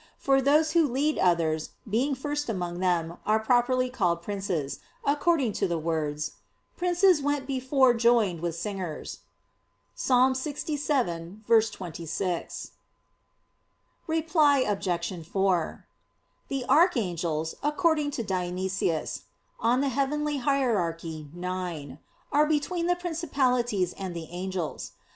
[0.17, 5.67] For those who lead others, being first among them, are properly called "princes," according to
[5.67, 6.37] the words,
[6.75, 9.19] "Princes went before joined with singers"
[9.95, 10.09] (Ps.
[10.09, 12.71] 67:26).
[14.07, 15.27] Reply Obj.
[15.27, 15.85] 4:
[16.47, 19.25] The "Archangels," according to Dionysius
[19.61, 19.81] (Coel.
[19.83, 20.79] Hier.
[20.89, 21.05] ix),
[22.31, 24.93] are between the "Principalities" and the "Angels."